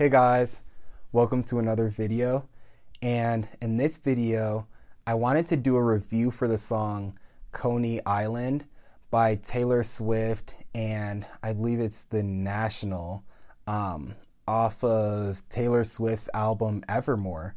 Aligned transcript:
Hey 0.00 0.08
guys, 0.08 0.62
welcome 1.12 1.42
to 1.42 1.58
another 1.58 1.90
video. 1.90 2.48
And 3.02 3.46
in 3.60 3.76
this 3.76 3.98
video, 3.98 4.66
I 5.06 5.12
wanted 5.12 5.44
to 5.48 5.58
do 5.58 5.76
a 5.76 5.82
review 5.82 6.30
for 6.30 6.48
the 6.48 6.56
song 6.56 7.18
Coney 7.52 8.00
Island 8.06 8.64
by 9.10 9.34
Taylor 9.34 9.82
Swift 9.82 10.54
and 10.74 11.26
I 11.42 11.52
believe 11.52 11.80
it's 11.80 12.04
The 12.04 12.22
National 12.22 13.24
um, 13.66 14.14
off 14.48 14.82
of 14.82 15.46
Taylor 15.50 15.84
Swift's 15.84 16.30
album 16.32 16.82
Evermore. 16.88 17.54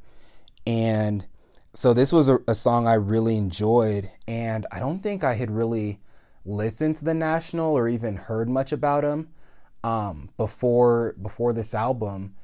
And 0.67 1.25
so 1.71 1.93
this 1.93 2.11
was 2.11 2.27
a, 2.27 2.39
a 2.45 2.55
song 2.55 2.87
I 2.87 2.95
really 2.95 3.37
enjoyed, 3.37 4.09
and 4.27 4.67
I 4.69 4.79
don't 4.79 4.99
think 4.99 5.23
I 5.23 5.35
had 5.35 5.49
really 5.49 6.01
listened 6.43 6.97
to 6.97 7.05
The 7.05 7.13
National 7.13 7.73
or 7.73 7.87
even 7.87 8.17
heard 8.17 8.49
much 8.49 8.73
about 8.73 9.05
him 9.05 9.29
um, 9.83 10.29
before 10.37 11.15
before 11.21 11.53
this 11.53 11.73
album, 11.73 12.35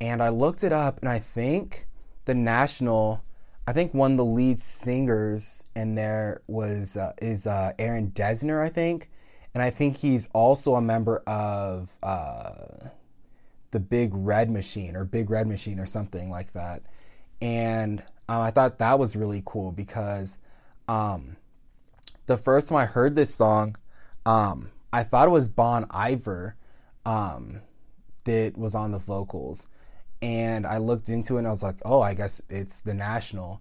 and 0.00 0.22
I 0.22 0.30
looked 0.30 0.64
it 0.64 0.72
up, 0.72 0.98
and 1.00 1.08
I 1.08 1.18
think 1.18 1.86
the 2.24 2.34
National, 2.34 3.22
I 3.66 3.72
think 3.72 3.94
one 3.94 4.12
of 4.12 4.16
the 4.16 4.24
lead 4.24 4.60
singers 4.60 5.64
in 5.76 5.94
there 5.94 6.42
was 6.46 6.96
uh, 6.96 7.12
is 7.22 7.46
uh, 7.46 7.72
Aaron 7.78 8.10
Dessner, 8.10 8.62
I 8.62 8.68
think, 8.68 9.10
and 9.54 9.62
I 9.62 9.70
think 9.70 9.96
he's 9.96 10.28
also 10.32 10.74
a 10.74 10.80
member 10.80 11.18
of 11.26 11.96
uh, 12.02 12.88
the 13.70 13.80
Big 13.80 14.10
Red 14.12 14.50
Machine 14.50 14.96
or 14.96 15.04
Big 15.04 15.30
Red 15.30 15.46
Machine 15.46 15.78
or 15.78 15.86
something 15.86 16.30
like 16.30 16.52
that, 16.54 16.82
and 17.40 18.02
um, 18.28 18.42
I 18.42 18.50
thought 18.50 18.78
that 18.78 18.98
was 18.98 19.14
really 19.14 19.42
cool 19.44 19.72
because 19.72 20.38
um, 20.88 21.36
the 22.26 22.36
first 22.36 22.68
time 22.68 22.78
I 22.78 22.86
heard 22.86 23.14
this 23.14 23.34
song, 23.34 23.76
um, 24.26 24.70
I 24.92 25.04
thought 25.04 25.28
it 25.28 25.32
was 25.32 25.48
Bon 25.48 25.86
Iver 25.90 26.56
um, 27.04 27.60
that 28.24 28.56
was 28.56 28.74
on 28.74 28.92
the 28.92 28.98
vocals. 28.98 29.66
And 30.22 30.66
I 30.66 30.78
looked 30.78 31.08
into 31.08 31.36
it 31.36 31.40
and 31.40 31.46
I 31.46 31.50
was 31.50 31.62
like, 31.62 31.76
oh, 31.84 32.00
I 32.00 32.14
guess 32.14 32.42
it's 32.50 32.80
the 32.80 32.94
National. 32.94 33.60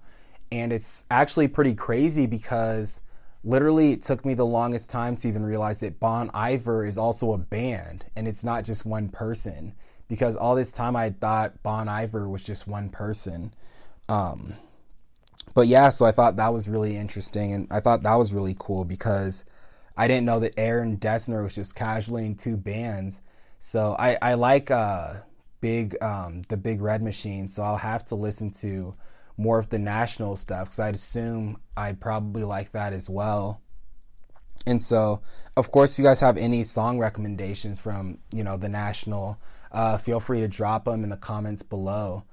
And 0.52 0.74
it's 0.74 1.06
actually 1.10 1.48
pretty 1.48 1.74
crazy 1.74 2.26
because 2.26 3.02
literally 3.44 3.94
it 3.94 4.02
took 4.02 4.26
me 4.26 4.34
the 4.34 4.46
longest 4.46 4.90
time 4.90 5.16
to 5.18 5.28
even 5.28 5.44
realize 5.44 5.80
that 5.80 6.00
Bon 6.00 6.30
Iver 6.34 6.86
is 6.86 6.98
also 6.98 7.32
a 7.34 7.38
band 7.38 8.06
and 8.16 8.28
it's 8.28 8.44
not 8.44 8.66
just 8.66 8.86
one 8.86 9.10
person. 9.10 9.74
Because 10.10 10.36
all 10.36 10.56
this 10.56 10.72
time 10.72 10.96
I 10.96 11.12
thought 11.12 11.62
Bon 11.64 11.88
Iver 11.88 12.28
was 12.28 12.44
just 12.44 12.68
one 12.68 12.90
person. 12.90 13.54
Um, 14.10 14.56
but 15.54 15.68
yeah, 15.68 15.90
so 15.90 16.06
I 16.06 16.12
thought 16.12 16.36
that 16.38 16.52
was 16.52 16.68
really 16.68 16.98
interesting 16.98 17.54
and 17.54 17.68
I 17.72 17.80
thought 17.80 18.04
that 18.04 18.16
was 18.16 18.34
really 18.34 18.56
cool 18.60 18.86
because 18.86 19.46
I 20.00 20.08
didn't 20.08 20.26
know 20.26 20.40
that 20.40 20.54
Aaron 20.58 20.98
Dessner 20.98 21.44
was 21.44 21.54
just 21.54 21.76
casually 21.76 22.26
in 22.26 22.36
two 22.36 22.58
bands 22.58 23.22
so 23.60 23.96
I, 24.00 24.18
I 24.22 24.34
like 24.36 24.72
uh, 24.72 25.16
big 25.62 26.02
um, 26.02 26.44
the 26.48 26.58
Big 26.58 26.82
Red 26.82 27.04
Machine. 27.04 27.48
So 27.48 27.62
I'll 27.62 27.78
have 27.78 28.06
to 28.06 28.16
listen 28.16 28.52
to 28.52 28.96
more 29.38 29.60
of 29.60 29.70
the 29.70 29.80
national 29.80 30.38
stuff 30.38 30.66
because 30.66 30.80
I'd 30.80 30.96
assume 30.96 31.60
I'd 31.78 32.00
probably 32.00 32.44
like 32.44 32.72
that 32.72 32.94
as 32.94 33.10
well. 33.10 33.62
And 34.66 34.82
so, 34.82 35.22
of 35.56 35.72
course, 35.72 35.94
if 35.94 36.00
you 36.00 36.06
guys 36.06 36.20
have 36.20 36.38
any 36.38 36.64
song 36.64 37.00
recommendations 37.00 37.80
from 37.80 38.20
you 38.32 38.44
know 38.44 38.58
the 38.58 38.70
national, 38.70 39.38
uh, 39.72 39.98
feel 39.98 40.20
free 40.20 40.40
to 40.42 40.48
drop 40.48 40.86
them 40.86 41.04
in 41.04 41.10
the 41.10 41.18
comments 41.18 41.64
below. 41.64 42.24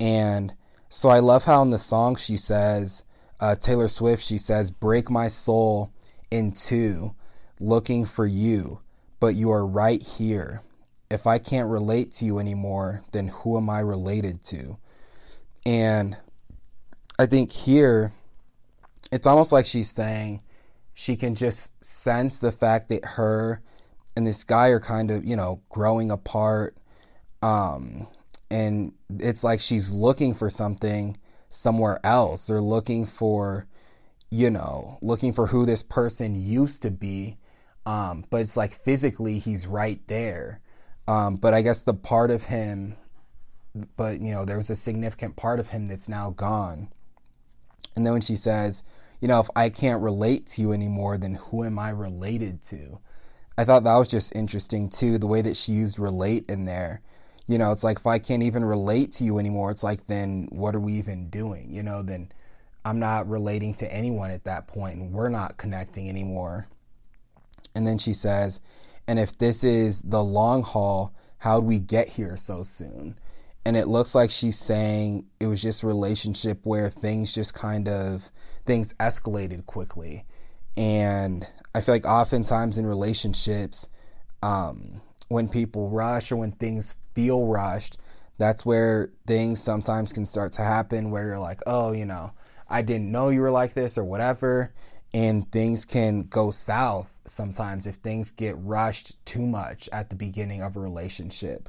And 0.00 0.54
so 0.88 1.08
I 1.08 1.20
love 1.20 1.44
how 1.44 1.62
in 1.62 1.70
the 1.70 1.78
song 1.78 2.16
she 2.16 2.36
says, 2.36 3.04
uh, 3.40 3.56
Taylor 3.56 3.88
Swift, 3.88 4.24
she 4.24 4.38
says, 4.38 4.70
"Break 4.70 5.10
my 5.10 5.28
soul 5.28 5.92
in 6.32 6.52
two, 6.52 7.14
looking 7.60 8.06
for 8.06 8.26
you." 8.26 8.80
but 9.22 9.36
you 9.36 9.52
are 9.52 9.64
right 9.64 10.02
here. 10.02 10.62
If 11.08 11.28
I 11.28 11.38
can't 11.38 11.70
relate 11.70 12.10
to 12.14 12.24
you 12.24 12.40
anymore, 12.40 13.02
then 13.12 13.28
who 13.28 13.56
am 13.56 13.70
I 13.70 13.78
related 13.78 14.42
to? 14.46 14.76
And 15.64 16.16
I 17.20 17.26
think 17.26 17.52
here, 17.52 18.12
it's 19.12 19.28
almost 19.28 19.52
like 19.52 19.64
she's 19.64 19.92
saying 19.92 20.42
she 20.94 21.14
can 21.14 21.36
just 21.36 21.68
sense 21.84 22.40
the 22.40 22.50
fact 22.50 22.88
that 22.88 23.04
her 23.04 23.62
and 24.16 24.26
this 24.26 24.42
guy 24.42 24.70
are 24.70 24.80
kind 24.80 25.12
of, 25.12 25.24
you 25.24 25.36
know, 25.36 25.62
growing 25.68 26.10
apart. 26.10 26.76
Um, 27.42 28.08
and 28.50 28.92
it's 29.20 29.44
like 29.44 29.60
she's 29.60 29.92
looking 29.92 30.34
for 30.34 30.50
something 30.50 31.16
somewhere 31.48 32.00
else. 32.02 32.48
They're 32.48 32.60
looking 32.60 33.06
for, 33.06 33.66
you 34.32 34.50
know, 34.50 34.98
looking 35.02 35.32
for 35.32 35.46
who 35.46 35.66
this 35.66 35.82
person 35.82 36.34
used 36.34 36.82
to 36.82 36.90
be 36.90 37.36
um, 37.86 38.24
but 38.30 38.40
it's 38.40 38.56
like 38.56 38.74
physically 38.74 39.38
he's 39.38 39.66
right 39.66 40.00
there. 40.06 40.60
Um, 41.08 41.34
but 41.36 41.52
I 41.52 41.62
guess 41.62 41.82
the 41.82 41.94
part 41.94 42.30
of 42.30 42.44
him, 42.44 42.96
but 43.96 44.20
you 44.20 44.32
know, 44.32 44.44
there 44.44 44.56
was 44.56 44.70
a 44.70 44.76
significant 44.76 45.36
part 45.36 45.58
of 45.58 45.68
him 45.68 45.86
that's 45.86 46.08
now 46.08 46.30
gone. 46.30 46.88
And 47.96 48.06
then 48.06 48.12
when 48.12 48.22
she 48.22 48.36
says, 48.36 48.84
you 49.20 49.28
know, 49.28 49.40
if 49.40 49.48
I 49.56 49.68
can't 49.68 50.02
relate 50.02 50.46
to 50.48 50.60
you 50.60 50.72
anymore, 50.72 51.18
then 51.18 51.34
who 51.34 51.64
am 51.64 51.78
I 51.78 51.90
related 51.90 52.62
to? 52.64 52.98
I 53.58 53.64
thought 53.64 53.84
that 53.84 53.96
was 53.96 54.08
just 54.08 54.34
interesting 54.34 54.88
too, 54.88 55.18
the 55.18 55.26
way 55.26 55.42
that 55.42 55.56
she 55.56 55.72
used 55.72 55.98
relate 55.98 56.44
in 56.48 56.64
there. 56.64 57.02
You 57.48 57.58
know, 57.58 57.72
it's 57.72 57.84
like 57.84 57.98
if 57.98 58.06
I 58.06 58.18
can't 58.18 58.42
even 58.42 58.64
relate 58.64 59.12
to 59.12 59.24
you 59.24 59.38
anymore, 59.38 59.70
it's 59.70 59.82
like 59.82 60.06
then 60.06 60.48
what 60.50 60.74
are 60.74 60.80
we 60.80 60.92
even 60.94 61.28
doing? 61.28 61.68
You 61.70 61.82
know, 61.82 62.02
then 62.02 62.30
I'm 62.84 62.98
not 62.98 63.28
relating 63.28 63.74
to 63.74 63.92
anyone 63.92 64.30
at 64.30 64.44
that 64.44 64.66
point 64.66 64.98
and 64.98 65.12
we're 65.12 65.28
not 65.28 65.56
connecting 65.56 66.08
anymore. 66.08 66.66
And 67.74 67.86
then 67.86 67.98
she 67.98 68.12
says, 68.12 68.60
and 69.06 69.18
if 69.18 69.38
this 69.38 69.64
is 69.64 70.02
the 70.02 70.22
long 70.22 70.62
haul, 70.62 71.14
how'd 71.38 71.64
we 71.64 71.80
get 71.80 72.08
here 72.08 72.36
so 72.36 72.62
soon? 72.62 73.18
And 73.64 73.76
it 73.76 73.86
looks 73.86 74.14
like 74.14 74.30
she's 74.30 74.58
saying 74.58 75.24
it 75.38 75.46
was 75.46 75.62
just 75.62 75.82
a 75.82 75.86
relationship 75.86 76.60
where 76.64 76.90
things 76.90 77.32
just 77.32 77.54
kind 77.54 77.88
of 77.88 78.30
things 78.66 78.92
escalated 78.94 79.66
quickly. 79.66 80.24
And 80.76 81.46
I 81.74 81.80
feel 81.80 81.94
like 81.94 82.06
oftentimes 82.06 82.78
in 82.78 82.86
relationships, 82.86 83.88
um, 84.42 85.00
when 85.28 85.48
people 85.48 85.88
rush 85.90 86.32
or 86.32 86.36
when 86.36 86.52
things 86.52 86.94
feel 87.14 87.46
rushed, 87.46 87.98
that's 88.38 88.66
where 88.66 89.10
things 89.26 89.60
sometimes 89.62 90.12
can 90.12 90.26
start 90.26 90.52
to 90.52 90.62
happen 90.62 91.10
where 91.10 91.26
you're 91.26 91.38
like, 91.38 91.60
oh, 91.66 91.92
you 91.92 92.04
know, 92.04 92.32
I 92.72 92.80
didn't 92.82 93.12
know 93.12 93.28
you 93.28 93.42
were 93.42 93.50
like 93.50 93.74
this 93.74 93.98
or 93.98 94.04
whatever. 94.04 94.72
And 95.14 95.50
things 95.52 95.84
can 95.84 96.22
go 96.22 96.50
south 96.50 97.08
sometimes 97.26 97.86
if 97.86 97.96
things 97.96 98.30
get 98.30 98.56
rushed 98.58 99.24
too 99.26 99.46
much 99.46 99.88
at 99.92 100.08
the 100.08 100.16
beginning 100.16 100.62
of 100.62 100.74
a 100.74 100.80
relationship. 100.80 101.68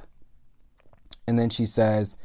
And 1.28 1.38
then 1.38 1.50
she 1.50 1.66
says, 1.66 2.16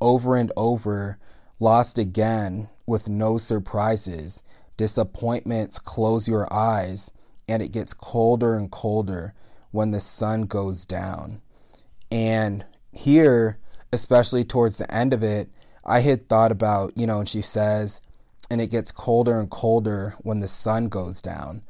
over 0.00 0.36
and 0.36 0.52
over, 0.56 1.18
lost 1.58 1.98
again 1.98 2.68
with 2.86 3.08
no 3.08 3.36
surprises. 3.36 4.44
Disappointments 4.76 5.78
close 5.78 6.28
your 6.28 6.50
eyes, 6.52 7.10
and 7.48 7.62
it 7.62 7.72
gets 7.72 7.92
colder 7.92 8.54
and 8.54 8.70
colder 8.70 9.34
when 9.72 9.90
the 9.90 10.00
sun 10.00 10.42
goes 10.42 10.84
down. 10.84 11.42
And 12.10 12.64
here, 12.92 13.58
especially 13.92 14.44
towards 14.44 14.78
the 14.78 14.92
end 14.92 15.12
of 15.12 15.22
it, 15.22 15.50
I 15.84 16.00
had 16.00 16.28
thought 16.28 16.52
about, 16.52 16.96
you 16.96 17.06
know, 17.06 17.18
and 17.18 17.28
she 17.28 17.42
says, 17.42 18.00
and 18.50 18.60
it 18.60 18.70
gets 18.70 18.92
colder 18.92 19.38
and 19.38 19.50
colder 19.50 20.14
when 20.20 20.40
the 20.40 20.48
sun 20.48 20.88
goes 20.88 21.22
down. 21.22 21.62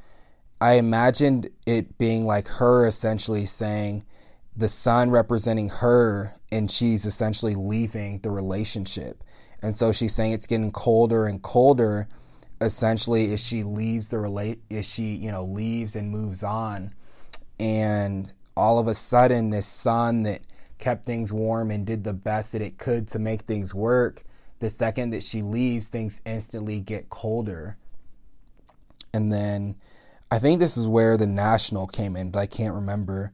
I 0.61 0.75
imagined 0.75 1.49
it 1.67 1.99
being 1.99 2.27
like 2.27 2.49
her 2.49 2.87
essentially 2.87 3.47
saying 3.47 4.05
the 4.56 4.69
sun 4.69 5.11
representing 5.11 5.69
her 5.69 6.32
and 6.53 6.71
she's 6.71 7.06
essentially 7.06 7.55
leaving 7.55 8.19
the 8.21 8.31
relationship. 8.31 9.23
And 9.62 9.75
so 9.75 9.93
she's 9.93 10.15
saying 10.15 10.32
it's 10.32 10.47
getting 10.47 10.73
colder 10.73 11.27
and 11.27 11.43
colder 11.43 12.09
essentially 12.61 13.33
as 13.33 13.41
she 13.41 13.62
leaves 13.62 14.09
the 14.09 14.19
relate 14.19 14.61
as 14.71 14.87
she, 14.87 15.15
you 15.15 15.31
know, 15.31 15.44
leaves 15.44 15.97
and 15.97 16.11
moves 16.11 16.43
on. 16.43 16.93
And 17.59 18.31
all 18.56 18.79
of 18.79 18.88
a 18.88 18.94
sudden 18.94 19.50
this 19.50 19.67
sun 19.67 20.25
that 20.25 20.41
kept 20.79 21.06
things 21.06 21.33
warm 21.33 21.71
and 21.71 21.87
did 21.87 22.05
the 22.05 22.12
best 22.12 22.53
that 22.53 22.62
it 22.62 22.79
could 22.79 23.09
to 23.09 23.19
make 23.19 23.43
things 23.43 23.75
work, 23.75 24.25
the 24.61 24.71
second 24.71 25.11
that 25.11 25.23
she 25.23 25.43
leaves, 25.43 25.89
things 25.89 26.21
instantly 26.25 26.81
get 26.81 27.09
colder. 27.09 27.77
And 29.12 29.33
then 29.33 29.75
I 30.31 30.39
think 30.39 30.61
this 30.61 30.77
is 30.77 30.87
where 30.87 31.17
the 31.17 31.27
national 31.27 31.87
came 31.89 32.15
in, 32.15 32.31
but 32.31 32.39
I 32.39 32.47
can't 32.47 32.75
remember. 32.75 33.33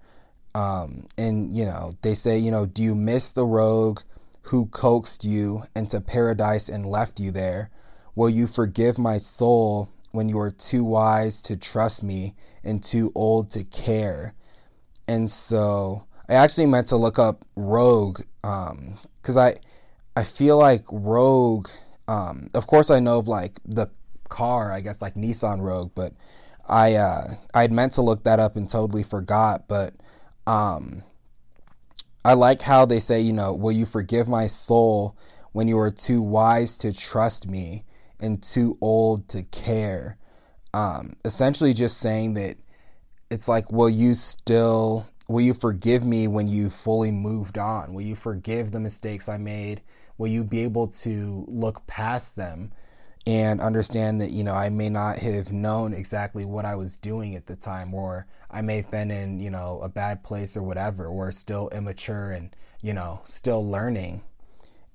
Um, 0.55 1.06
and 1.19 1.55
you 1.55 1.67
know, 1.67 1.93
they 2.02 2.14
say, 2.14 2.38
you 2.38 2.50
know, 2.50 2.64
do 2.64 2.82
you 2.82 2.94
miss 2.94 3.32
the 3.32 3.44
rogue 3.44 4.00
who 4.43 4.67
coaxed 4.67 5.25
you 5.25 5.62
into 5.75 6.00
paradise 6.00 6.69
and 6.69 6.87
left 6.87 7.20
you 7.20 7.31
there? 7.32 7.70
Will 8.14 8.31
you 8.31 8.46
forgive 8.46 8.96
my 8.96 9.19
soul 9.19 9.90
when 10.12 10.28
you 10.28 10.38
are 10.38 10.52
too 10.52 10.84
wise 10.84 11.43
to 11.43 11.56
trust 11.56 12.02
me 12.02 12.34
and 12.64 12.82
too 12.82 13.12
old 13.14 13.50
to 13.50 13.64
care? 13.64 14.32
And 15.08 15.31
so 15.31 16.06
I 16.28 16.34
actually 16.34 16.67
meant 16.67 16.87
to 16.88 16.96
look 16.96 17.19
up 17.19 17.44
rogue 17.56 18.20
because 18.40 19.37
um, 19.37 19.38
I 19.38 19.56
I 20.16 20.24
feel 20.24 20.56
like 20.56 20.84
rogue. 20.90 21.68
Um, 22.08 22.48
of 22.54 22.66
course, 22.66 22.90
I 22.90 23.00
know 23.00 23.18
of 23.18 23.28
like 23.28 23.60
the 23.66 23.88
car, 24.28 24.72
I 24.72 24.80
guess 24.80 25.02
like 25.02 25.14
Nissan 25.14 25.60
Rogue, 25.60 25.92
but 25.94 26.14
I 26.66 26.94
uh, 26.94 27.34
I'd 27.54 27.72
meant 27.72 27.92
to 27.92 28.02
look 28.02 28.24
that 28.24 28.40
up 28.40 28.56
and 28.56 28.68
totally 28.68 29.02
forgot. 29.02 29.68
But 29.68 29.94
um, 30.46 31.02
I 32.24 32.34
like 32.34 32.62
how 32.62 32.86
they 32.86 32.98
say, 32.98 33.20
you 33.20 33.32
know, 33.32 33.54
will 33.54 33.72
you 33.72 33.86
forgive 33.86 34.28
my 34.28 34.46
soul 34.46 35.16
when 35.52 35.68
you 35.68 35.78
are 35.78 35.90
too 35.90 36.22
wise 36.22 36.78
to 36.78 36.92
trust 36.92 37.46
me 37.46 37.84
and 38.20 38.42
too 38.42 38.78
old 38.80 39.28
to 39.28 39.42
care? 39.44 40.16
Um, 40.74 41.14
essentially, 41.24 41.74
just 41.74 41.98
saying 41.98 42.34
that 42.34 42.56
it's 43.30 43.48
like, 43.48 43.70
will 43.72 43.90
you 43.90 44.14
still, 44.14 45.06
will 45.28 45.40
you 45.40 45.54
forgive 45.54 46.04
me 46.04 46.28
when 46.28 46.46
you 46.46 46.70
fully 46.70 47.10
moved 47.10 47.58
on? 47.58 47.94
Will 47.94 48.02
you 48.02 48.14
forgive 48.16 48.72
the 48.72 48.80
mistakes 48.80 49.28
I 49.28 49.38
made? 49.38 49.82
Will 50.18 50.28
you 50.28 50.44
be 50.44 50.60
able 50.60 50.88
to 50.88 51.44
look 51.48 51.86
past 51.86 52.36
them? 52.36 52.72
and 53.26 53.60
understand 53.60 54.20
that 54.20 54.30
you 54.30 54.44
know 54.44 54.54
I 54.54 54.68
may 54.68 54.88
not 54.88 55.18
have 55.18 55.52
known 55.52 55.92
exactly 55.92 56.44
what 56.44 56.64
I 56.64 56.76
was 56.76 56.96
doing 56.96 57.34
at 57.34 57.46
the 57.46 57.56
time 57.56 57.92
or 57.92 58.26
I 58.50 58.60
may 58.62 58.76
have 58.76 58.90
been 58.90 59.10
in 59.10 59.40
you 59.40 59.50
know 59.50 59.80
a 59.82 59.88
bad 59.88 60.22
place 60.22 60.56
or 60.56 60.62
whatever 60.62 61.06
or 61.06 61.32
still 61.32 61.68
immature 61.70 62.30
and 62.30 62.54
you 62.82 62.94
know 62.94 63.20
still 63.24 63.68
learning 63.68 64.22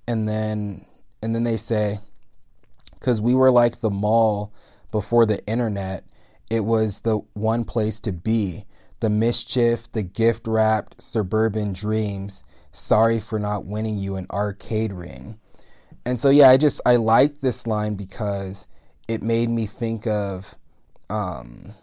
and 0.07 0.27
then 0.27 0.85
and 1.21 1.35
then 1.35 1.43
they 1.43 1.57
say 1.57 1.99
cuz 2.99 3.21
we 3.21 3.35
were 3.35 3.51
like 3.51 3.81
the 3.81 3.89
mall 3.89 4.53
before 4.91 5.25
the 5.25 5.45
internet 5.45 6.05
it 6.49 6.63
was 6.63 6.99
the 6.99 7.17
one 7.33 7.65
place 7.65 7.99
to 7.99 8.13
be 8.13 8.65
the 9.01 9.09
mischief 9.09 9.91
the 9.91 10.03
gift 10.03 10.47
wrapped 10.47 11.01
suburban 11.01 11.73
dreams 11.73 12.45
sorry 12.71 13.19
for 13.19 13.39
not 13.39 13.65
winning 13.65 13.97
you 13.97 14.15
an 14.15 14.27
arcade 14.31 14.93
ring. 14.93 15.39
And 16.05 16.19
so 16.19 16.29
yeah, 16.29 16.49
I 16.49 16.57
just 16.57 16.81
I 16.85 16.95
liked 16.95 17.41
this 17.41 17.67
line 17.67 17.95
because 17.95 18.67
it 19.07 19.21
made 19.21 19.49
me 19.49 19.65
think 19.65 20.07
of, 20.07 20.55
um, 21.09 21.73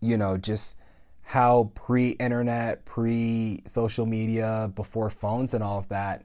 you 0.00 0.16
know, 0.16 0.38
just 0.38 0.76
how 1.22 1.70
pre-internet, 1.74 2.84
pre-social 2.84 4.06
media, 4.06 4.70
before 4.74 5.10
phones 5.10 5.54
and 5.54 5.64
all 5.64 5.78
of 5.78 5.88
that, 5.88 6.24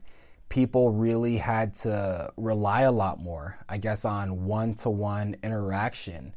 people 0.50 0.92
really 0.92 1.38
had 1.38 1.74
to 1.75 2.31
rely 2.38 2.81
a 2.81 2.92
lot 2.92 3.19
more, 3.19 3.57
I 3.69 3.77
guess, 3.77 4.06
on 4.06 4.45
one-to-one 4.45 5.38
interaction, 5.44 6.36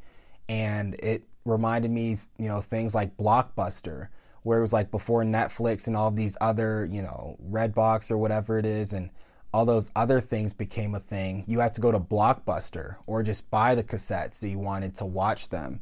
and 0.49 0.94
it 0.94 1.25
reminded 1.44 1.90
me, 1.90 2.19
you 2.38 2.49
know, 2.49 2.61
things 2.61 2.94
like 2.94 3.17
Blockbuster, 3.17 4.08
where 4.43 4.59
it 4.59 4.63
was 4.63 4.73
like 4.73 4.91
before 4.91 5.23
Netflix 5.23 5.87
and 5.87 5.97
all 5.97 6.11
these 6.11 6.37
other, 6.41 6.89
you 6.91 7.03
know, 7.03 7.37
Redbox 7.51 8.11
or 8.11 8.19
whatever 8.19 8.59
it 8.59 8.67
is, 8.67 8.93
and 8.93 9.11
all 9.53 9.65
those 9.65 9.91
other 9.97 10.21
things 10.21 10.53
became 10.53 10.95
a 10.95 11.01
thing, 11.01 11.45
you 11.47 11.59
had 11.59 11.75
to 11.75 11.81
go 11.81 11.91
to 11.91 11.99
Blockbuster 11.99 12.97
or 13.07 13.23
just 13.23 13.51
buy 13.51 13.75
the 13.75 13.83
cassettes 13.83 14.39
that 14.41 14.49
you 14.49 14.59
wanted 14.59 14.95
to 14.97 15.05
watch 15.05 15.49
them. 15.49 15.81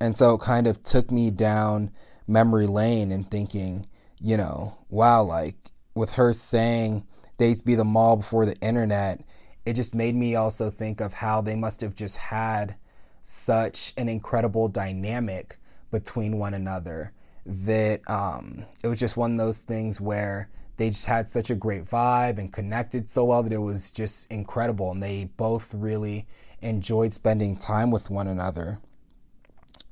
And 0.00 0.16
so 0.16 0.34
it 0.34 0.40
kind 0.40 0.66
of 0.66 0.82
took 0.82 1.10
me 1.10 1.30
down 1.30 1.92
memory 2.26 2.66
lane 2.66 3.12
and 3.12 3.30
thinking, 3.30 3.86
you 4.20 4.36
know, 4.36 4.76
wow, 4.88 5.22
like 5.22 5.56
with 5.94 6.14
her 6.14 6.32
saying 6.32 7.06
they 7.36 7.48
used 7.48 7.60
to 7.60 7.66
be 7.66 7.74
the 7.74 7.84
mall 7.84 8.16
before 8.16 8.46
the 8.46 8.56
internet, 8.56 9.20
it 9.66 9.74
just 9.74 9.94
made 9.94 10.16
me 10.16 10.34
also 10.34 10.70
think 10.70 11.00
of 11.00 11.12
how 11.12 11.40
they 11.40 11.54
must 11.54 11.80
have 11.82 11.94
just 11.94 12.16
had 12.16 12.76
such 13.22 13.92
an 13.96 14.08
incredible 14.08 14.68
dynamic 14.68 15.58
between 15.90 16.38
one 16.38 16.54
another 16.54 17.12
that 17.44 18.00
um, 18.08 18.64
it 18.82 18.88
was 18.88 18.98
just 18.98 19.16
one 19.16 19.32
of 19.32 19.38
those 19.38 19.58
things 19.58 20.00
where 20.00 20.48
they 20.76 20.90
just 20.90 21.06
had 21.06 21.28
such 21.28 21.50
a 21.50 21.54
great 21.54 21.84
vibe 21.84 22.38
and 22.38 22.52
connected 22.52 23.10
so 23.10 23.24
well 23.24 23.42
that 23.42 23.52
it 23.52 23.58
was 23.58 23.90
just 23.90 24.30
incredible. 24.30 24.90
And 24.90 25.02
they 25.02 25.28
both 25.36 25.68
really 25.72 26.26
enjoyed 26.60 27.12
spending 27.12 27.56
time 27.56 27.90
with 27.90 28.10
one 28.10 28.28
another. 28.28 28.78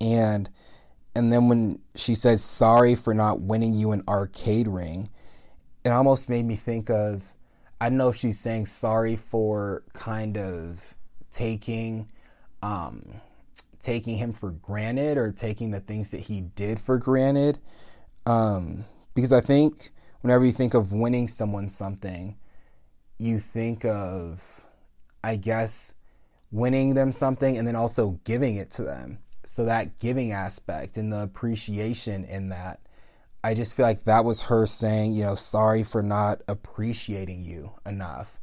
And 0.00 0.48
and 1.14 1.32
then 1.32 1.48
when 1.48 1.80
she 1.96 2.14
says 2.14 2.42
sorry 2.42 2.94
for 2.94 3.12
not 3.12 3.40
winning 3.40 3.74
you 3.74 3.90
an 3.90 4.02
arcade 4.08 4.68
ring, 4.68 5.10
it 5.84 5.90
almost 5.90 6.28
made 6.28 6.46
me 6.46 6.56
think 6.56 6.88
of 6.88 7.32
I 7.80 7.88
don't 7.88 7.98
know 7.98 8.08
if 8.08 8.16
she's 8.16 8.38
saying 8.38 8.66
sorry 8.66 9.16
for 9.16 9.82
kind 9.92 10.36
of 10.38 10.94
taking 11.30 12.08
um, 12.62 13.20
taking 13.80 14.16
him 14.16 14.32
for 14.32 14.50
granted 14.50 15.16
or 15.16 15.32
taking 15.32 15.70
the 15.70 15.80
things 15.80 16.10
that 16.10 16.20
he 16.20 16.40
did 16.42 16.78
for 16.78 16.98
granted. 16.98 17.58
Um, 18.26 18.84
because 19.14 19.32
I 19.32 19.40
think 19.40 19.90
whenever 20.20 20.44
you 20.44 20.52
think 20.52 20.74
of 20.74 20.92
winning 20.92 21.28
someone 21.28 21.68
something, 21.68 22.36
you 23.18 23.38
think 23.38 23.84
of, 23.84 24.64
I 25.24 25.36
guess, 25.36 25.94
winning 26.50 26.94
them 26.94 27.12
something 27.12 27.56
and 27.56 27.66
then 27.66 27.76
also 27.76 28.20
giving 28.24 28.56
it 28.56 28.70
to 28.72 28.82
them. 28.82 29.18
So 29.44 29.64
that 29.64 29.98
giving 29.98 30.32
aspect 30.32 30.96
and 30.96 31.12
the 31.12 31.22
appreciation 31.22 32.24
in 32.24 32.50
that, 32.50 32.80
I 33.42 33.54
just 33.54 33.74
feel 33.74 33.86
like 33.86 34.04
that 34.04 34.24
was 34.24 34.42
her 34.42 34.66
saying, 34.66 35.14
you 35.14 35.24
know, 35.24 35.34
sorry 35.34 35.82
for 35.82 36.02
not 36.02 36.42
appreciating 36.46 37.42
you 37.42 37.72
enough. 37.86 38.38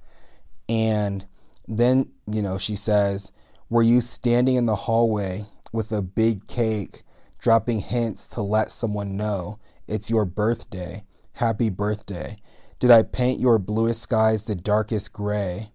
And 0.68 1.26
then, 1.68 2.12
you 2.26 2.42
know, 2.42 2.58
she 2.58 2.76
says, 2.76 3.32
Were 3.70 3.84
you 3.84 4.02
standing 4.02 4.56
in 4.56 4.66
the 4.66 4.76
hallway 4.76 5.46
with 5.72 5.92
a 5.92 6.02
big 6.02 6.48
cake, 6.48 7.04
dropping 7.40 7.80
hints 7.80 8.28
to 8.30 8.42
let 8.42 8.72
someone 8.72 9.18
know 9.18 9.60
it's 9.88 10.10
your 10.10 10.26
birthday? 10.26 11.04
happy 11.38 11.70
birthday. 11.70 12.36
Did 12.80 12.92
I 12.92 13.04
paint 13.04 13.40
your 13.40 13.60
bluest 13.60 14.02
skies 14.02 14.46
the 14.46 14.56
darkest 14.56 15.14
gray, 15.14 15.72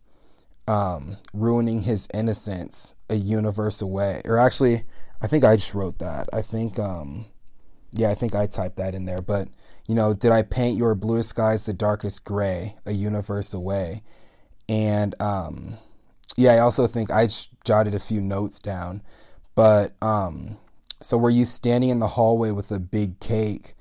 um, 0.69 1.17
ruining 1.33 1.83
his 1.83 2.09
innocence 2.13 2.95
a 3.09 3.15
universe 3.15 3.81
away? 3.81 4.23
Or 4.25 4.39
actually, 4.39 4.85
I 5.21 5.29
think 5.29 5.45
I 5.45 5.57
just 5.57 5.75
wrote 5.75 5.99
that. 6.01 6.29
I 6.33 6.43
think, 6.43 6.79
um, 6.79 7.27
yeah, 7.93 8.11
I 8.11 8.15
think 8.15 8.35
I 8.35 8.47
typed 8.47 8.77
that 8.77 8.95
in 8.95 9.05
there. 9.05 9.23
But, 9.23 9.49
you 9.87 9.95
know, 9.95 10.15
did 10.15 10.33
I 10.33 10.43
paint 10.43 10.79
your 10.79 10.95
bluest 10.95 11.31
skies 11.31 11.67
the 11.67 11.73
darkest 11.73 12.25
gray, 12.25 12.75
a 12.87 12.93
universe 12.93 13.55
away? 13.55 14.03
And, 14.69 15.15
um, 15.21 15.79
yeah, 16.37 16.53
I 16.53 16.59
also 16.59 16.87
think 16.87 17.11
I 17.11 17.29
jotted 17.65 17.95
a 17.95 18.01
few 18.01 18.21
notes 18.21 18.59
down. 18.59 19.03
But, 19.55 19.93
um, 20.01 20.59
so 21.03 21.19
were 21.19 21.31
you 21.31 21.45
standing 21.45 21.91
in 21.91 21.99
the 21.99 22.07
hallway 22.07 22.53
with 22.53 22.71
a 22.71 22.79
big 22.79 23.21
cake? 23.21 23.75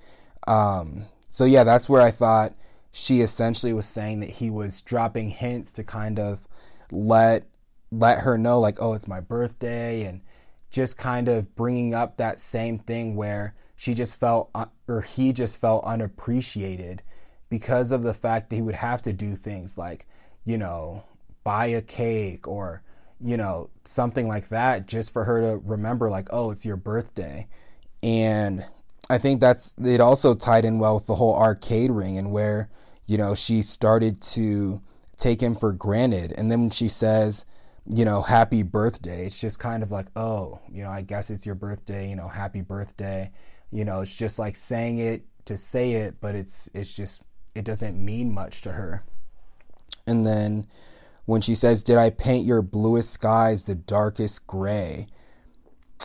Um, 0.47 1.05
so 1.29 1.45
yeah, 1.45 1.63
that's 1.63 1.87
where 1.87 2.01
I 2.01 2.11
thought 2.11 2.53
she 2.91 3.21
essentially 3.21 3.73
was 3.73 3.85
saying 3.85 4.19
that 4.19 4.29
he 4.29 4.49
was 4.49 4.81
dropping 4.81 5.29
hints 5.29 5.71
to 5.73 5.83
kind 5.83 6.19
of 6.19 6.47
let 6.91 7.47
let 7.91 8.19
her 8.19 8.37
know 8.37 8.59
like, 8.59 8.77
"Oh, 8.81 8.93
it's 8.93 9.07
my 9.07 9.19
birthday," 9.19 10.03
and 10.05 10.21
just 10.69 10.97
kind 10.97 11.27
of 11.27 11.55
bringing 11.55 11.93
up 11.93 12.17
that 12.17 12.39
same 12.39 12.79
thing 12.79 13.15
where 13.15 13.55
she 13.75 13.93
just 13.93 14.19
felt 14.19 14.49
or 14.87 15.01
he 15.01 15.33
just 15.33 15.57
felt 15.57 15.83
unappreciated 15.85 17.01
because 17.49 17.91
of 17.91 18.03
the 18.03 18.13
fact 18.13 18.49
that 18.49 18.55
he 18.55 18.61
would 18.61 18.75
have 18.75 19.01
to 19.03 19.13
do 19.13 19.35
things 19.35 19.77
like, 19.77 20.07
you 20.45 20.57
know, 20.57 21.03
buy 21.43 21.67
a 21.67 21.81
cake 21.81 22.47
or 22.47 22.83
you 23.23 23.37
know, 23.37 23.69
something 23.85 24.27
like 24.27 24.49
that 24.49 24.87
just 24.87 25.13
for 25.13 25.23
her 25.23 25.41
to 25.41 25.57
remember 25.63 26.09
like, 26.09 26.27
"Oh, 26.31 26.51
it's 26.51 26.65
your 26.65 26.77
birthday." 26.77 27.47
And 28.03 28.65
I 29.09 29.17
think 29.17 29.39
that's 29.41 29.75
it 29.83 30.01
also 30.01 30.33
tied 30.33 30.65
in 30.65 30.79
well 30.79 30.95
with 30.95 31.05
the 31.05 31.15
whole 31.15 31.35
arcade 31.35 31.91
ring 31.91 32.17
and 32.17 32.31
where, 32.31 32.69
you 33.07 33.17
know, 33.17 33.35
she 33.35 33.61
started 33.61 34.21
to 34.21 34.81
take 35.17 35.41
him 35.41 35.55
for 35.55 35.73
granted. 35.73 36.33
And 36.37 36.51
then 36.51 36.61
when 36.61 36.69
she 36.71 36.87
says, 36.87 37.45
you 37.85 38.05
know, 38.05 38.21
happy 38.21 38.63
birthday, 38.63 39.25
it's 39.25 39.39
just 39.39 39.59
kind 39.59 39.83
of 39.83 39.91
like, 39.91 40.07
oh, 40.15 40.59
you 40.71 40.83
know, 40.83 40.89
I 40.89 41.01
guess 41.01 41.29
it's 41.29 41.45
your 41.45 41.55
birthday, 41.55 42.09
you 42.09 42.15
know, 42.15 42.27
happy 42.27 42.61
birthday. 42.61 43.31
You 43.71 43.85
know, 43.85 44.01
it's 44.01 44.13
just 44.15 44.39
like 44.39 44.55
saying 44.55 44.97
it 44.97 45.25
to 45.45 45.57
say 45.57 45.93
it, 45.93 46.15
but 46.21 46.33
it's 46.35 46.69
it's 46.73 46.91
just 46.91 47.21
it 47.53 47.65
doesn't 47.65 48.03
mean 48.03 48.33
much 48.33 48.61
to 48.61 48.71
her. 48.71 49.03
And 50.07 50.25
then 50.25 50.67
when 51.25 51.41
she 51.41 51.55
says, 51.55 51.83
Did 51.83 51.97
I 51.97 52.09
paint 52.09 52.45
your 52.45 52.61
bluest 52.61 53.11
skies 53.11 53.65
the 53.65 53.75
darkest 53.75 54.47
gray? 54.47 55.07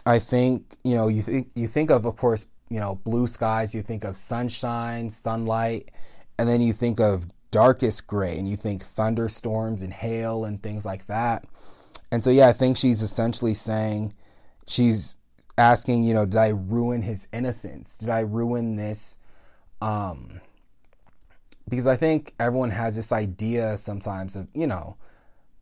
I 0.05 0.19
think, 0.19 0.77
you 0.85 0.95
know, 0.95 1.09
you 1.09 1.23
think 1.23 1.51
you 1.55 1.69
think 1.69 1.91
of 1.91 2.05
of 2.07 2.17
course 2.17 2.47
you 2.69 2.81
know, 2.81 2.97
blue 3.05 3.27
skies, 3.27 3.75
you 3.75 3.83
think 3.83 4.05
of 4.05 4.17
sunshine, 4.17 5.11
sunlight, 5.11 5.91
and 6.39 6.49
then 6.49 6.61
you 6.61 6.73
think 6.73 7.01
of 7.01 7.27
darkest 7.51 8.07
gray 8.07 8.37
and 8.37 8.49
you 8.49 8.57
think 8.57 8.83
thunderstorms 8.83 9.83
and 9.83 9.93
hail 9.93 10.45
and 10.45 10.63
things 10.63 10.85
like 10.85 11.07
that. 11.07 11.45
And 12.11 12.23
so, 12.23 12.31
yeah, 12.31 12.49
I 12.49 12.53
think 12.53 12.77
she's 12.77 13.03
essentially 13.03 13.55
saying 13.55 14.15
she's 14.67 15.15
asking, 15.59 16.05
you 16.05 16.15
know, 16.15 16.27
did 16.27 16.37
I 16.37 16.49
ruin 16.49 17.03
his 17.03 17.29
innocence? 17.33 17.99
Did 17.99 18.11
I 18.11 18.21
ruin 18.21 18.77
this? 18.77 19.17
Um, 19.81 20.41
because 21.69 21.87
I 21.87 21.97
think 21.97 22.35
everyone 22.39 22.71
has 22.71 22.97
this 22.97 23.13
idea 23.13 23.77
sometimes 23.77 24.37
of, 24.37 24.49
you 24.55 24.67
know, 24.67 24.97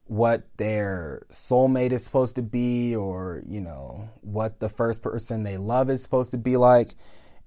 what 0.07 0.47
their 0.59 1.23
soulmate 1.31 1.93
is 1.93 2.05
supposed 2.05 2.37
to 2.37 2.43
be 2.43 2.95
or, 2.95 3.43
you 3.47 3.61
know, 3.61 4.09
what 4.21 4.61
the 4.61 4.69
first 4.69 5.03
person 5.03 5.43
they 5.43 5.57
love 5.57 5.89
is 5.89 6.03
supposed 6.03 6.31
to 6.33 6.37
be 6.37 6.57
like. 6.57 6.91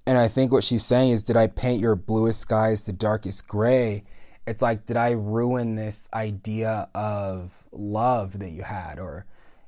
And 0.07 0.17
I 0.17 0.27
think 0.27 0.51
what 0.51 0.63
she's 0.63 0.85
saying 0.85 1.11
is, 1.11 1.23
did 1.23 1.37
I 1.37 1.47
paint 1.47 1.81
your 1.81 1.95
bluest 1.95 2.39
skies 2.39 2.83
the 2.83 2.93
darkest 2.93 3.47
gray? 3.47 4.05
It's 4.47 4.61
like, 4.61 4.85
did 4.85 4.97
I 4.97 5.11
ruin 5.11 5.75
this 5.75 6.07
idea 6.13 6.89
of 6.95 7.67
love 7.71 8.39
that 8.39 8.49
you 8.49 8.63
had? 8.63 8.97
Or, 8.97 9.25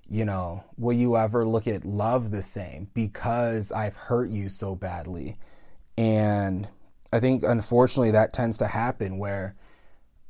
you 0.09 0.25
know, 0.25 0.63
will 0.77 0.95
you 0.95 1.17
ever 1.17 1.45
look 1.45 1.67
at 1.67 1.85
love 1.85 2.31
the 2.31 2.41
same 2.41 2.89
because 2.93 3.71
I've 3.71 3.95
hurt 3.95 4.29
you 4.29 4.49
so 4.49 4.73
badly? 4.73 5.37
And 5.97 6.69
I 7.11 7.19
think 7.19 7.43
unfortunately 7.43 8.11
that 8.11 8.33
tends 8.33 8.57
to 8.59 8.67
happen 8.67 9.17
where 9.17 9.55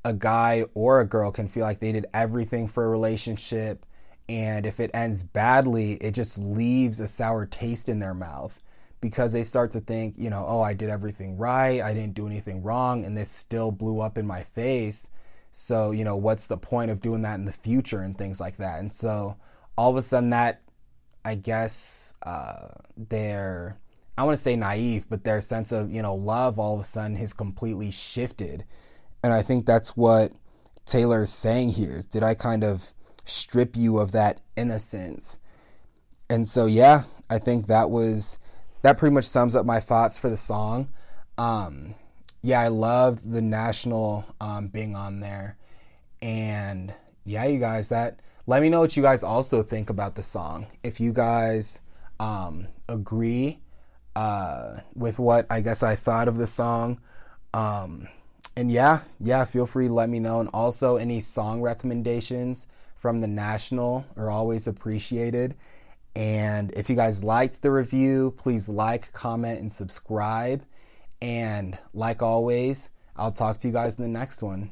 a 0.06 0.14
guy 0.14 0.66
or 0.74 1.02
a 1.02 1.06
girl 1.06 1.32
can 1.32 1.48
feel 1.48 1.64
like 1.64 1.80
they 1.80 1.92
did 1.92 2.08
everything 2.14 2.68
for 2.68 2.86
a 2.86 2.90
relationship 2.90 3.86
and 4.30 4.68
if 4.68 4.80
it 4.80 4.92
ends 4.94 5.24
badly, 5.24 5.94
it 5.94 6.12
just 6.12 6.38
leaves 6.38 7.00
a 7.00 7.08
sour 7.08 7.48
taste 7.48 7.90
in 7.90 7.98
their 7.98 8.14
mouth 8.14 8.62
because 9.02 9.34
they 9.34 9.42
start 9.42 9.72
to 9.72 9.80
think, 9.82 10.14
you 10.18 10.30
know, 10.30 10.46
oh, 10.48 10.62
I 10.62 10.76
did 10.76 10.90
everything 10.90 11.36
right, 11.36 11.82
I 11.82 11.96
didn't 11.96 12.14
do 12.14 12.28
anything 12.28 12.62
wrong, 12.62 13.06
and 13.06 13.18
this 13.18 13.30
still 13.30 13.72
blew 13.72 14.02
up 14.02 14.20
in 14.20 14.28
my 14.28 14.44
face. 14.44 15.10
So, 15.52 15.90
you 15.92 16.04
know, 16.04 16.16
what's 16.16 16.46
the 16.46 16.58
point 16.58 16.92
of 16.92 17.02
doing 17.02 17.24
that 17.24 17.36
in 17.36 17.46
the 17.46 17.52
future 17.52 18.02
and 18.02 18.16
things 18.16 18.40
like 18.40 18.58
that? 18.58 18.80
And 18.82 18.94
so 18.94 19.36
all 19.76 19.90
of 19.90 19.98
a 19.98 20.02
sudden, 20.04 20.30
that, 20.30 20.62
I 21.26 21.34
guess, 21.34 22.14
uh, 22.22 22.68
their, 22.98 23.80
I 24.20 24.24
want 24.24 24.38
to 24.38 24.44
say 24.44 24.58
naive, 24.58 25.06
but 25.08 25.24
their 25.24 25.40
sense 25.40 25.72
of, 25.72 25.94
you 25.94 26.02
know, 26.02 26.14
love 26.14 26.60
all 26.60 26.74
of 26.74 26.82
a 26.82 26.84
sudden 26.84 27.16
has 27.16 27.32
completely 27.32 27.90
shifted. 27.90 28.66
And 29.24 29.32
I 29.32 29.42
think 29.42 29.66
that's 29.66 29.96
what 29.96 30.34
Taylor 30.86 31.24
is 31.24 31.32
saying 31.32 31.70
here 31.70 31.92
is 31.92 32.06
did 32.06 32.22
I 32.22 32.34
kind 32.34 32.66
of 32.66 32.92
strip 33.24 33.78
you 33.78 33.98
of 33.98 34.12
that 34.12 34.42
innocence? 34.58 35.40
And 36.30 36.50
so, 36.50 36.66
yeah, 36.66 37.04
I 37.30 37.40
think 37.40 37.68
that 37.68 37.92
was, 37.92 38.40
that 38.82 38.98
pretty 38.98 39.14
much 39.14 39.24
sums 39.24 39.56
up 39.56 39.66
my 39.66 39.80
thoughts 39.80 40.18
for 40.18 40.30
the 40.30 40.36
song. 40.36 40.90
Um, 41.38 41.96
yeah, 42.42 42.60
I 42.60 42.68
loved 42.68 43.32
the 43.32 43.42
national 43.42 44.26
um, 44.42 44.68
being 44.68 44.98
on 44.98 45.22
there. 45.22 45.56
And 46.22 46.94
yeah, 47.24 47.46
you 47.46 47.58
guys, 47.58 47.88
that 47.88 48.20
let 48.48 48.62
me 48.62 48.68
know 48.68 48.82
what 48.82 48.98
you 48.98 49.02
guys 49.02 49.24
also 49.24 49.64
think 49.64 49.90
about 49.90 50.16
the 50.16 50.24
song. 50.24 50.68
If 50.84 51.00
you 51.00 51.14
guys 51.14 51.80
um, 52.20 52.68
agree 52.90 53.62
uh, 54.16 54.80
with 54.96 55.20
what 55.20 55.46
I 55.50 55.62
guess 55.62 55.84
I 55.84 55.96
thought 55.96 56.28
of 56.28 56.38
the 56.38 56.48
song. 56.48 57.00
Um, 57.54 58.08
and 58.56 58.72
yeah, 58.72 59.02
yeah, 59.20 59.46
feel 59.46 59.66
free 59.66 59.88
to 59.88 59.94
let 59.94 60.10
me 60.10 60.20
know. 60.20 60.40
And 60.40 60.50
also, 60.54 60.98
any 60.98 61.20
song 61.20 61.62
recommendations 61.62 62.68
from 62.98 63.20
the 63.20 63.28
National 63.28 64.06
are 64.18 64.30
always 64.30 64.68
appreciated. 64.68 65.56
And 66.16 66.72
if 66.76 66.90
you 66.90 66.96
guys 66.96 67.24
liked 67.24 67.62
the 67.62 67.72
review, 67.72 68.34
please 68.38 68.68
like, 68.68 69.14
comment, 69.14 69.62
and 69.62 69.72
subscribe. 69.72 70.64
And 71.22 71.78
like 71.94 72.22
always, 72.22 72.90
I'll 73.16 73.32
talk 73.32 73.58
to 73.60 73.68
you 73.68 73.74
guys 73.74 73.96
in 73.96 74.04
the 74.04 74.10
next 74.10 74.42
one. 74.42 74.72